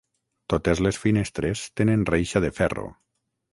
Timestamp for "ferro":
2.61-2.89